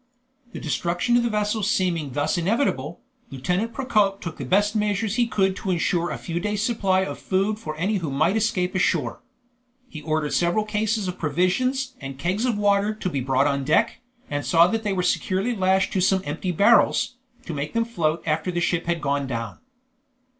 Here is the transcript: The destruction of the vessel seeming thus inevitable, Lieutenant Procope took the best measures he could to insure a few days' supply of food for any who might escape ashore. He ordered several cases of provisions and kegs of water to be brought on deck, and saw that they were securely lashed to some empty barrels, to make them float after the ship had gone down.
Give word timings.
The 0.51 0.59
destruction 0.59 1.15
of 1.15 1.21
the 1.21 1.29
vessel 1.29 1.61
seeming 1.61 2.13
thus 2.13 2.35
inevitable, 2.35 3.01
Lieutenant 3.29 3.71
Procope 3.71 4.19
took 4.19 4.37
the 4.39 4.45
best 4.45 4.75
measures 4.75 5.13
he 5.15 5.27
could 5.27 5.55
to 5.57 5.69
insure 5.69 6.09
a 6.09 6.17
few 6.17 6.39
days' 6.39 6.63
supply 6.63 7.01
of 7.01 7.19
food 7.19 7.59
for 7.59 7.75
any 7.77 7.97
who 7.97 8.09
might 8.09 8.35
escape 8.35 8.73
ashore. 8.73 9.21
He 9.87 10.01
ordered 10.01 10.33
several 10.33 10.65
cases 10.65 11.07
of 11.07 11.19
provisions 11.19 11.93
and 12.01 12.17
kegs 12.17 12.45
of 12.45 12.57
water 12.57 12.95
to 12.95 13.09
be 13.11 13.21
brought 13.21 13.45
on 13.45 13.63
deck, 13.63 13.99
and 14.27 14.43
saw 14.43 14.65
that 14.69 14.81
they 14.81 14.91
were 14.91 15.03
securely 15.03 15.55
lashed 15.55 15.93
to 15.93 16.01
some 16.01 16.23
empty 16.25 16.51
barrels, 16.51 17.17
to 17.45 17.53
make 17.53 17.73
them 17.73 17.85
float 17.85 18.23
after 18.25 18.49
the 18.49 18.59
ship 18.59 18.87
had 18.87 19.01
gone 19.03 19.27
down. 19.27 19.59